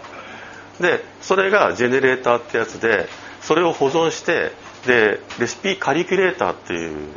[0.80, 3.08] でそれがジェネレーターってやつで
[3.42, 4.52] それを保存して
[4.86, 7.08] でレシピカリキュレーターっていう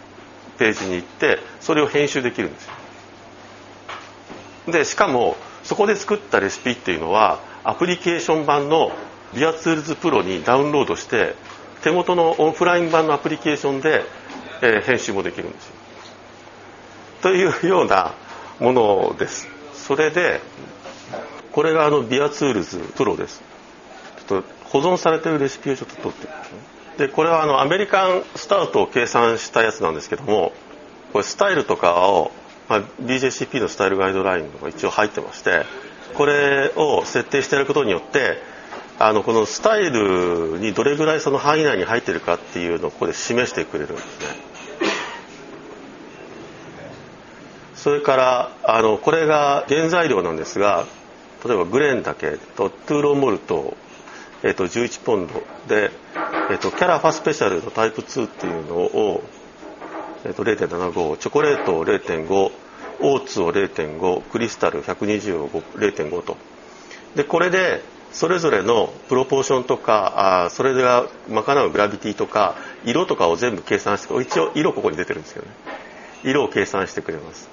[0.59, 2.75] ページに行ってそれを編集できるんですよ。
[4.67, 8.93] でしかもそこで作ったレシピっていうのはアプリケーション版の
[9.35, 11.35] ビアツールズプロにダウンロードして
[11.83, 14.05] 手元のオフライン版のアプリケーションで、
[14.63, 15.75] えー、編集もできるんですよ。
[17.23, 18.15] というような
[18.61, 19.49] ものです。
[19.75, 20.41] それで
[21.53, 23.43] これがあのビアツールズプロです。
[24.27, 26.53] ちょっと保存されてるレシピをちょっと取ってみます
[26.99, 30.53] でこれはあのアメリカンスタートを計算したやつなんですけども
[31.13, 32.31] これスタイルとかを、
[32.73, 35.67] まあ、BJCP のスタイルガイドラインが一応入ってまして
[36.15, 38.39] これを設定してやることによって
[38.99, 44.27] あのこのスタイルにどれぐらいその範囲内に入ってるかっていうのをここで示してくれるんですね。
[47.75, 50.87] それからあのこれが原材料なんですが
[51.45, 53.77] 例えばグレンだけとトゥーロンモルト、
[54.43, 55.91] えー、と11ポンドで
[56.51, 59.23] えっと、キャラファスペシャルのタイプ2っていうのを、
[60.25, 62.53] えっと、0.75チョコレートを0.5
[63.01, 66.37] オーツを0.5クリスタル120を0.5と。
[67.17, 67.83] でこれで
[68.13, 75.53] それぞれのプロポーションとかあそれが賄うグラビティとか色とかを全部計算して一応色ここに出てるんですけどね。
[76.25, 77.49] 色を計算してくれます。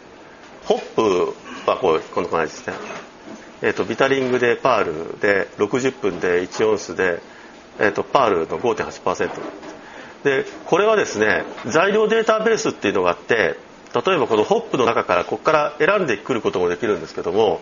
[0.66, 1.34] ホップ
[1.70, 2.74] はこうこの感じですね。
[3.62, 7.22] えっ、と bittering でパールで60分で1オンスで
[7.80, 9.30] えーと、パールの5.8%
[10.24, 13.56] でこれはですね材料データベースっていうのがあって
[13.94, 17.62] 例えばこのホップの中からここから選んでくることもできるんですけども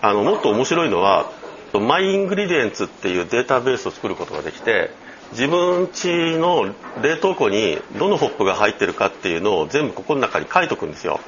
[0.00, 1.30] あのもっと面白いのは
[1.74, 4.90] my ingredients っていうデータベースを作ることができて
[5.32, 11.20] 自分家の冷凍庫にどのホップが入ってるかっていうのを全部ここの中に書いとくんですよ。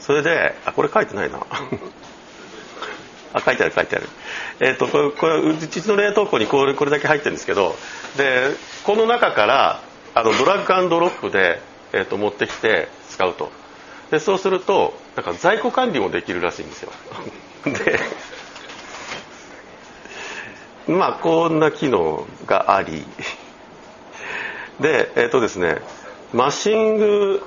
[0.00, 1.40] それであこれ書いてないな。
[3.34, 4.08] あ書いてある書いてある。
[4.60, 7.76] えっ、ー、とこれこれうちの冷凍庫にこれこれだけ入ってるんですけど
[8.16, 8.50] で
[8.84, 9.80] この中から
[10.14, 11.60] あのドラッグアンドロップで、
[11.92, 13.50] えーと、持ってきて使うと。
[14.10, 16.92] でそうするとなんか在庫管理もできるらしいんですよ。
[17.66, 17.98] で
[20.92, 23.04] まあこんな機能があり。
[24.78, 25.78] でえっ、ー、とですね
[26.32, 27.42] マッシング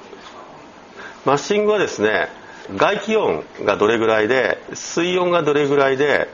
[1.26, 2.30] マッシングはですね
[2.76, 6.28] 外気温がどれぐらいで水温がどれぐらいで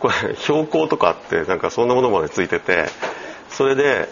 [0.00, 2.86] これ標高とかってなんかそんなものまでついてて
[3.50, 4.08] それで、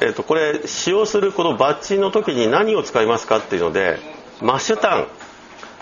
[0.00, 3.98] えー、とこれ使用するこのバッジの時に何を使いますかっていうので
[4.42, 5.06] マッシュタン。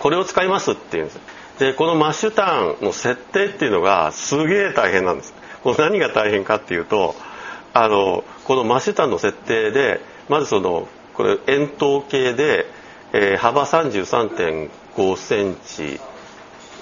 [0.03, 1.21] これを使いますっていうんです。
[1.61, 5.33] でこのマッシュタンの設定っていうのがすげえ大変なんです。
[5.63, 7.15] この何が大変かっていうと
[7.73, 12.67] あのこのマッシュタンの設定でまずそのこれ円筒形で、
[13.13, 16.01] えー、幅33.5センチ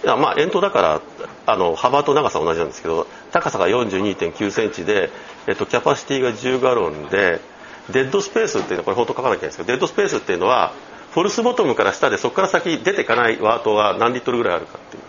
[0.02, 1.00] いやまあ円筒だから
[1.46, 5.10] あの幅と長さ同じなんですけど高さが42.9センチで、
[5.46, 7.40] えっと、キャパシティが10ガロンで
[7.92, 10.72] デッドスペースっていうのはこれ本当書かなきゃいけないんですけどデッドスペースっていうのは
[11.12, 15.02] フォルスボトムから下でそこから先出ていかないワートが何リットルぐらいあるかっていう。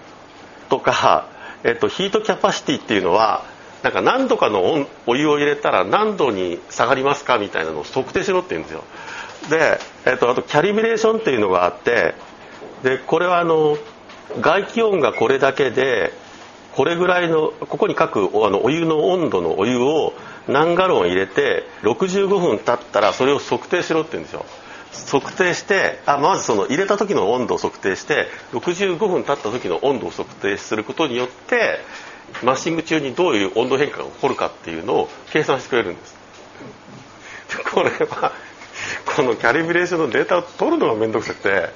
[0.70, 1.28] とか、
[1.64, 3.44] えっと、ヒートキャパシティっていうのは
[3.84, 8.84] なんか何度かのお湯を入れたら何度に下がりますかみたいなのを測定しろって言うんですよ。
[9.50, 12.16] で、えっと、あとキャリブレーションっていうのがあって
[12.84, 13.78] でこれはあの
[14.40, 16.14] 外気温がこれだけで
[16.74, 20.14] これぐらいのここに書くあのお湯の温度のお湯を
[20.48, 24.46] 何ガロン入れて65分経ったらそれを測定しろって言うんですよ。
[25.10, 31.80] 測定してあまずその入れた時の温度を測定して65分経った時の温度を測定することによって
[32.44, 36.16] マッシング中にどういう温度変化が起こるかっていうのを計算してくれるんです。
[37.74, 38.32] これは
[39.16, 41.70] このキャリブレーションのデータを取るのが面倒くさくて。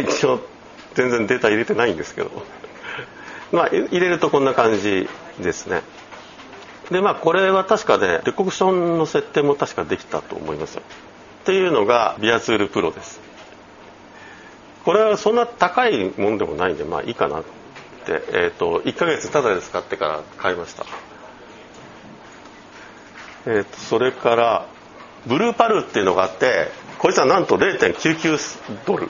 [0.00, 0.40] 一応
[0.94, 2.30] 全然データ入れてないんですけど。
[3.52, 5.08] まあ入れるとこんな感じ
[5.40, 5.82] ですね。
[6.90, 10.82] でまあこれは確かねレコクションの設定も確かできたと思いますよ。
[11.42, 13.20] っていうのがビアツールプロです。
[14.84, 20.84] これはそんな高いもんでもないんでまあいいかなって、えーと、1ヶ月タダで使ってから買いました。
[23.46, 24.66] えーとそれから
[25.26, 29.08] ブルーパルっていうのがあってこいつはなんと0.99ドル。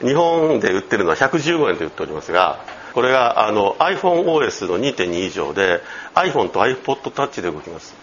[0.00, 2.60] 日本で売ってるのは115円で売っておりますが
[2.96, 5.80] これがあの iPhoneOS の2.2以上で
[6.14, 7.94] iPhone と iPodTouch で動きます。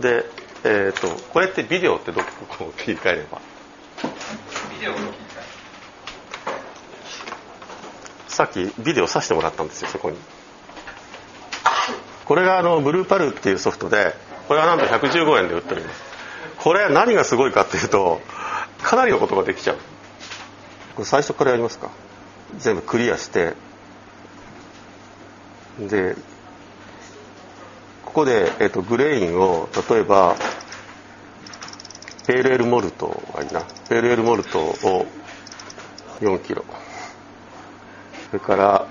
[0.00, 0.24] で、
[0.64, 3.40] えーと、これってビデオってどこを切り替えれば？
[8.26, 10.16] さっきビデオさしてもらったんですよそこに。
[12.24, 14.14] これがあのブルーパルっていうソフトで
[14.48, 16.02] これはなんと115円で売っております。
[16.58, 18.20] これは何がすごいかっていうと
[18.82, 19.78] かなりのことができちゃう
[20.94, 21.90] これ最初からやりますか？
[22.58, 23.54] 全部クリアして。
[25.78, 26.14] で
[28.04, 30.36] ここで、えーと、グレインを例えば
[32.28, 33.62] ペールエルモルトがいいな。
[33.88, 35.06] ペールエルモルトを
[36.20, 36.64] 4キロ。
[38.30, 38.86] それから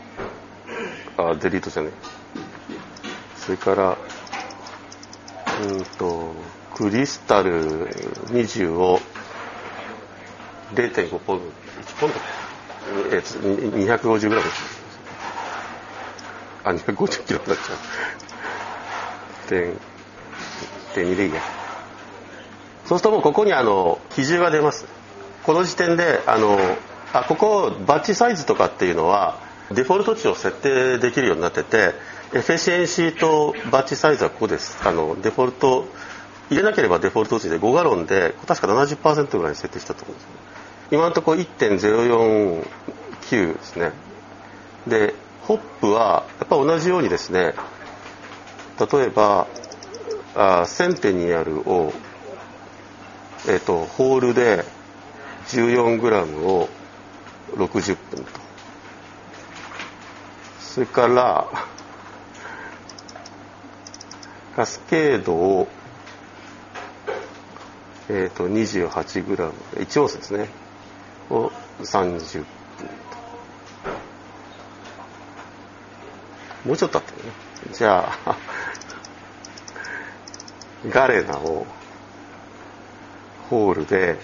[1.17, 1.91] あデリートじゃね
[3.37, 3.97] それから
[5.61, 6.33] うんと
[6.75, 7.87] クリスタル
[8.27, 8.99] 20を
[10.73, 12.15] 0.5ポンド1ポンド
[13.11, 14.47] えー、250グラム。
[16.65, 17.77] あ250キロになっちゃう。
[19.49, 19.73] 点
[20.93, 21.41] 点2でいいや。
[22.85, 24.85] そうするともうここにあの比重が出ます。
[25.43, 26.57] この時点であの
[27.13, 29.39] あここバッチサイズとかっていうのは
[29.71, 31.93] デフォルト値を設定できるようになってて
[32.33, 34.77] エフェシエンシーとバッチサイズはここです。
[34.85, 35.87] あのデフォルト
[36.49, 40.29] 入れなければデフォルト値で5ガロンで確か70%ぐらいに設定したと思うんですよ。
[40.91, 43.91] 今のところ1.049ですね。
[44.87, 47.53] でホップはやっぱ同じようにですね
[48.79, 49.47] 例えば
[50.35, 51.93] あセンテニアルを、
[53.47, 54.65] えーと、ホールで
[55.47, 56.69] 14g を
[57.55, 58.31] 60分と。
[60.59, 61.47] それから
[64.55, 65.67] カスケードを、
[68.09, 70.49] えーと、28g 1オンスですね。
[71.29, 72.45] を30分
[76.65, 77.31] もうちょっとあったよね。
[77.73, 78.37] じゃあ
[80.89, 81.65] ガレナを
[83.49, 84.17] ホールで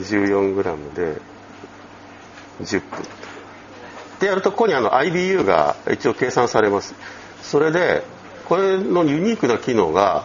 [0.00, 1.20] 14g で
[2.62, 2.88] 10分
[4.20, 6.94] でやるとここにあの IBU が一応計算されます。
[7.42, 8.04] それで
[8.48, 10.24] これのユニークな機能が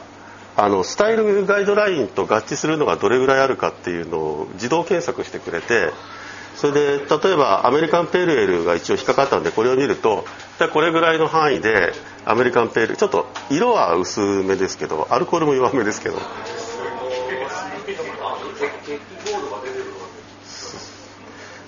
[0.58, 5.92] あのスタイルガイドラインと合致するのがどれぐらいあるかっていうのを自動検索してくれて
[6.56, 10.24] それで例えばアメリカンペールエルが一応引っかかったんでこれを見ると
[10.72, 11.92] これぐらいの範囲で
[12.24, 16.20] アメリカンペールちょっと色は薄めですけどアルコールも弱めですけど。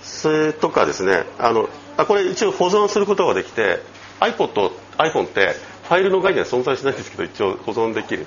[0.02, 3.80] それとかですねあのあこれ一応保存することができて
[4.20, 8.26] iPod、iPhone ってファイルの概念は存在しないんですけど一応保存できる。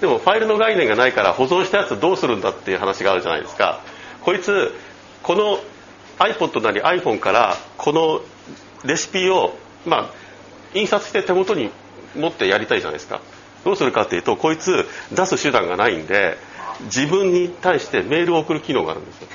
[0.00, 3.80] でもファイルの概念がないから保存したやつどうするんだっていう話があるじゃないですか。
[4.22, 4.72] こいつ
[5.22, 5.58] この
[6.18, 8.20] iPod なり iPhone からこの
[8.84, 10.10] レシピをまあ
[10.74, 11.70] 印刷して手元に
[12.16, 13.20] 持ってやりたいじゃないですか。
[13.64, 16.38] どうするかっていうとこいつ出す手段がないんで
[16.84, 19.28] 自分に対してメールを送る機能があるんですよ。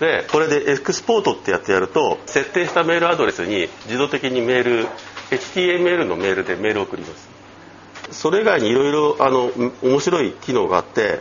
[0.00, 4.86] でこれで export ってやってやると設定したメールアドレスに自動的にメール
[5.30, 7.37] HTML のメールでメールを送ります。
[8.10, 9.50] それ以外にいろいろあの
[9.82, 11.20] 面白い機能があって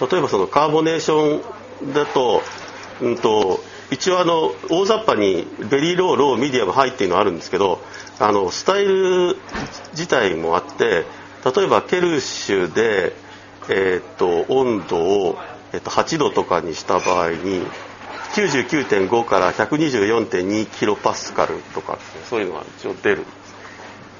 [0.00, 1.42] 例えばそのカーボネーショ
[1.84, 2.42] ンだと,、
[3.00, 7.80] うんと、一応あの大雑把に very low low medium high っていうのあるんですけど
[8.18, 9.36] あのスタイル
[9.92, 11.04] 自体もあって
[11.56, 13.12] 例えばケルシュで、
[13.68, 15.38] えー、っと温度を、
[15.72, 17.62] えっと、8度とかにした場合に
[18.34, 21.98] 99.5から124.2キロパスカルとか、
[22.28, 23.24] そういうのが一応出る。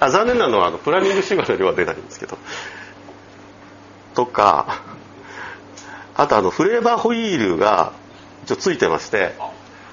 [0.01, 2.39] あ残念なのはあのプラミングシュガーの量は出ないんですけど。
[4.19, 4.83] とか
[6.17, 7.93] あとあのフレーバーホイールが
[8.43, 9.35] 一応ついてまして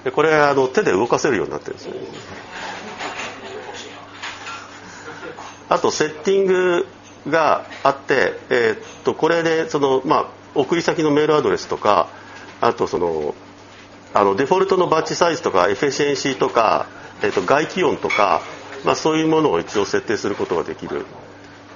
[0.03, 1.93] でこれあの手で動かせるようになってるんですね
[5.69, 6.87] あとセッティング
[7.29, 12.09] があって、えー、っとこれでその、まあ、送り先のメールアドレスとか
[12.61, 13.35] あとその
[14.15, 16.87] あのデフォルトのバッチサイズとかエフェシェンシーとか、
[17.21, 18.41] えー、と外気温とか、
[18.85, 21.05] まあ、そういうものを一応設定することができる。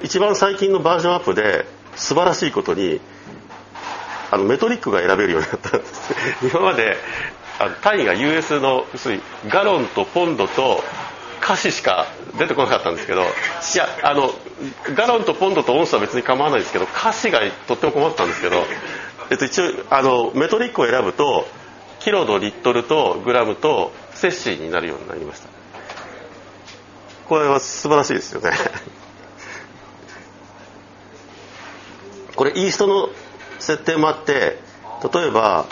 [0.01, 3.01] 一番最近のバージョンアップで素晴らしいことに
[4.31, 6.13] あのメトリックが選べるようになったんです。
[6.47, 6.97] 今まで
[7.59, 10.83] あの単位が US の要するにガロンとポンドと
[11.43, 12.07] 歌詞しか
[12.37, 13.25] 出てこなかったんですけどい
[13.75, 14.33] やあの
[14.95, 18.63] ガロンとポンドとオンスは別に構わないですけど歌詞がとっても困ったんですけど、
[19.31, 21.47] えっと、一応あのメトリックを選ぶと
[21.99, 25.58] キロとリットルとグラムとセッシーになるようになりました。
[27.29, 28.49] これは素晴らしいですよね。
[32.35, 33.09] これイーストの
[33.59, 34.57] 設定もあって
[35.13, 35.65] 例えば、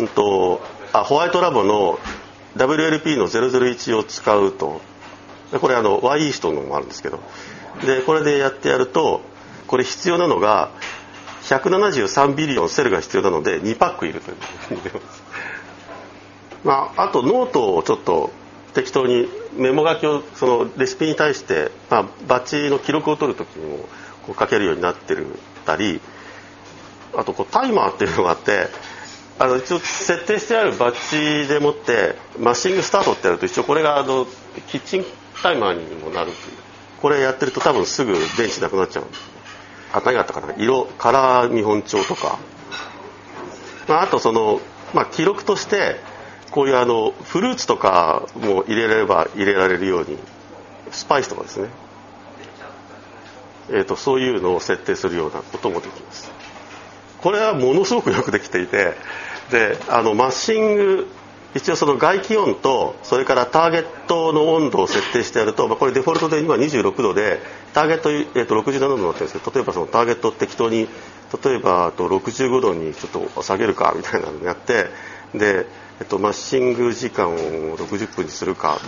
[0.00, 0.60] うんと、
[0.92, 2.00] あ White Labs の
[2.56, 4.80] WLP の001を使うと。
[5.60, 7.20] これあの Y イーストのもあるんですけど。
[7.86, 9.20] でこれでやってやると
[9.68, 10.70] これ必要なのが
[11.42, 14.36] 173 billion cell が必要なので2パックいるという
[14.68, 15.22] ふうに出ます。
[16.64, 18.30] まあ、あとノートをちょっと
[18.74, 23.78] 適当にメモ書きをそのレシピに対して、まあ、バッチの記録を取る時にも
[24.26, 25.26] こう書けるようになってる
[25.64, 26.00] たり
[27.16, 28.68] あとこうタイマーっていうのがあって
[29.38, 34.26] あの一応設定してあるバッチでもってマッシングスタートってやると一応これがあの
[34.68, 35.04] キッチン
[35.42, 36.56] タイマーにもなるっていう。
[37.00, 39.20] これやってると多分すぐ電池なくなっちゃうんです
[39.92, 40.54] あ何があったかな。
[40.56, 42.38] 色カラー見本帳とか、
[43.88, 44.60] まあ、あとその、
[44.94, 46.00] まあ、記録として
[46.50, 50.18] こういうあのフルーツとかも入れれば入れられるように
[50.90, 51.68] スパイスとかですね、
[53.70, 56.30] えーと、そういうのを設定するようなこともできます。
[57.20, 58.94] これはものすごくよくできていて
[59.50, 61.08] であのマッシング
[61.54, 67.40] 一応その外気温とそれからターゲットの温度を設定してやると、まあ、これデフォルトで今26度で
[67.72, 70.88] ターゲット、えー、と67度になってるんですけど例えばそのターゲット適当に
[71.42, 74.86] 例えばと65度にちょっと下げるかみたいなのをやって
[75.34, 75.66] で
[76.00, 77.36] えっと、マッシング時間を
[77.78, 78.80] 60分にするか、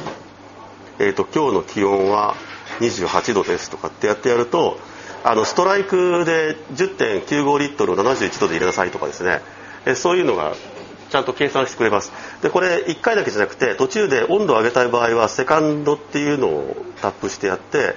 [0.99, 2.35] えっと、今日の気温は
[2.81, 4.79] 28度ですとかってやってやると
[5.23, 9.41] あのストライクで10.95リットルを71度で入れなさいとかですね。
[9.87, 10.55] えそういうのが
[11.11, 12.13] ちゃんと計算してくれます。
[12.43, 17.95] でこれ1回だけじゃなくて途中で温度を上げたい場合はセカンドっていうのをタップしてやって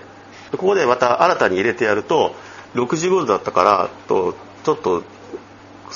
[0.51, 2.35] ここでまた新たに入れてやると
[2.75, 5.03] 65度だったからとちょっと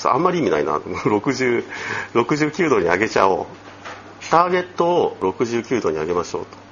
[0.04, 0.78] あんまり意味ないな。
[0.82, 1.64] 60
[2.14, 3.46] 69度に上げちゃおう。
[4.30, 6.64] ターゲットを69度に上げましょうと。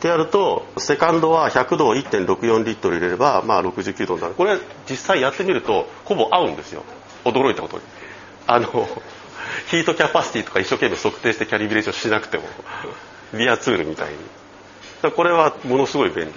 [0.00, 4.34] ってやるとセカンドは100度を1.64リットル入れれば、まあ、69度になる。
[4.34, 6.84] これ実際やってみるとほぼ合うんですよ。
[7.24, 7.82] 驚いたことに。
[8.46, 8.88] あの
[9.66, 12.44] ヒートキャパシティとか一生懸命測定してキャリブレーションしなくても
[13.34, 15.12] ビアツールみたいに。
[15.12, 16.32] これはものすごい便利。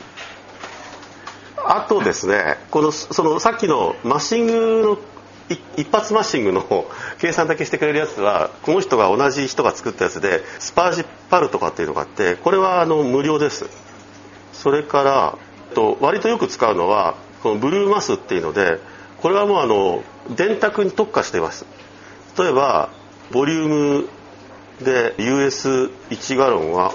[1.66, 4.98] あとですねこのそのさっきのマッシングの
[5.78, 6.86] 一発マッシングの
[7.20, 13.66] 計算だけしてくれるやつはこの人が同じ人が作ったやつでスパージパルとかっていうのがあってこれはあの無料です。
[14.54, 15.38] それから
[15.74, 18.80] と割とよく使うのはこのブルーマスっていうので
[19.22, 21.66] これはもうあの電卓に特化しています。
[22.38, 22.90] 例えば
[23.32, 24.10] ボリューム
[24.82, 26.94] で US1 ガロンは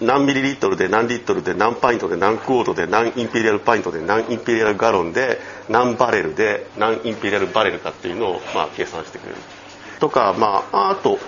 [0.00, 9.36] 何ミリリットルで何リットルで何パイントで何クオートで何インペリアルパイントで何インペリアルガロンで何バレルで何インペリアルバレルかっていうのをまあ計算してくれる。
[10.00, 11.18] とかまああと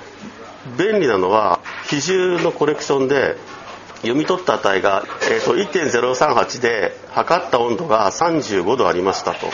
[0.77, 3.37] 便利なのは比重のコレクションで
[4.03, 9.47] 読み取った値が、えー、と1.038で測った温度が35度ありましたと。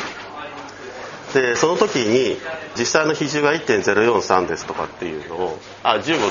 [1.35, 2.39] でその時に
[2.79, 6.27] 実際の比重が1.043ですとかっていうのをあ15度。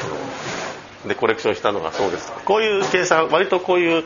[1.08, 4.04] でコレクションしたのがそうですこういう計算割とこういう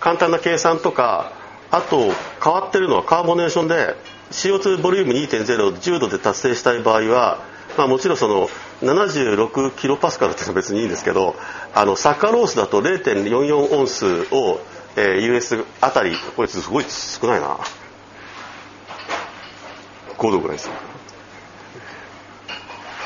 [0.00, 1.32] 簡単な計算とか
[1.70, 2.10] あと
[2.42, 3.96] 変わってるのはカーボネーションで
[4.30, 8.48] CO2 ボリューム2.0を10度で達成したい場合はまあ、もちろんその
[8.82, 11.36] 76キロパスカルっていうのは別にいいんですけど
[11.74, 14.60] あのサッカーロースだと0.44オンスを、
[14.96, 17.58] えー、US あたりこれすごい少ないな。
[20.18, 20.70] 5度ぐらいです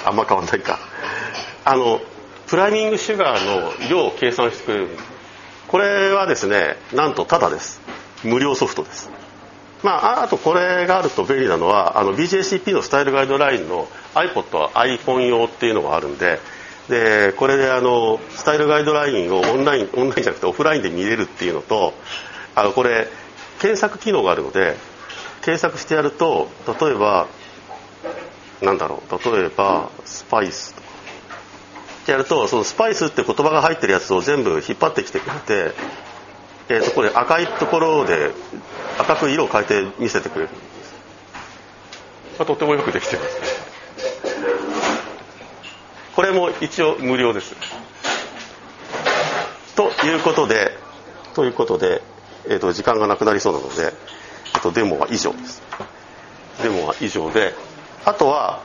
[0.05, 0.79] あんま変わんないか。
[1.65, 2.01] あの
[2.47, 4.89] プライミングシュガーの量を計算してくれる。
[5.69, 7.81] これはですねなんとただです。
[8.25, 9.11] 無料ソフトです。
[9.83, 16.41] まあ、あとこれがあると便利なのはあの BJCP のスタイルガイドラインの iPod は iPhone 用っていうのがあるんで
[16.89, 21.93] でこれであのスタイルガイドラインをオンラインオンラインじゃなくてオフラインで見れるっていうのと
[22.55, 23.09] あのこれ
[23.61, 24.77] 検索機能があるので
[25.43, 26.49] 検索してやると
[26.81, 27.29] 例えば
[28.63, 30.86] なんだろう例えばスパイスと
[32.07, 35.75] ってやるとそのスパイスって言葉が入ってるやつを全部引っ張ってきてくれて、
[36.69, 38.31] えー、とこれ赤いところで
[38.99, 40.51] 赤く色を変えて見せてくれる。
[40.51, 40.95] んです、
[42.39, 43.29] まあ、とてもよくできてます
[46.15, 47.55] これも一応無料です。
[49.75, 50.79] ということで
[51.35, 52.03] ということで、
[52.47, 53.93] えーと、時間がなくなりそうなので、
[54.55, 55.61] えーと、デモは以上です。
[56.63, 57.53] デモは以上で
[58.05, 58.63] あとは、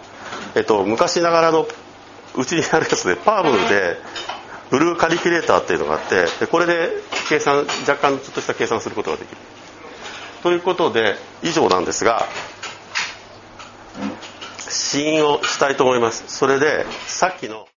[0.55, 1.67] えーと、と昔ながらの
[2.35, 3.97] うちにあるやつでパームで
[4.69, 6.89] ブルーカリキュレーターっていうのがあってでこれで
[7.27, 9.37] 計算若干ちょっとした計算することができる。
[10.43, 12.27] ということで以上なんですが
[14.57, 16.23] 試飲をしたいと思います。
[16.27, 17.67] それでさっきの